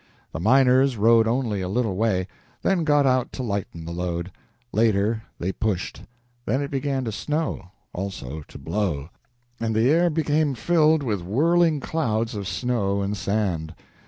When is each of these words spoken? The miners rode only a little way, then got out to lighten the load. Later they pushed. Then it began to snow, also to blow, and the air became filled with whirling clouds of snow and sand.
The 0.31 0.39
miners 0.39 0.97
rode 0.97 1.27
only 1.27 1.61
a 1.61 1.69
little 1.69 1.95
way, 1.95 2.25
then 2.63 2.83
got 2.83 3.05
out 3.05 3.31
to 3.33 3.43
lighten 3.43 3.85
the 3.85 3.91
load. 3.91 4.31
Later 4.71 5.21
they 5.37 5.51
pushed. 5.51 6.01
Then 6.47 6.59
it 6.59 6.71
began 6.71 7.05
to 7.05 7.11
snow, 7.11 7.69
also 7.93 8.41
to 8.47 8.57
blow, 8.57 9.09
and 9.59 9.75
the 9.75 9.91
air 9.91 10.09
became 10.09 10.55
filled 10.55 11.03
with 11.03 11.21
whirling 11.21 11.81
clouds 11.81 12.33
of 12.33 12.47
snow 12.47 13.01
and 13.01 13.15
sand. 13.15 13.75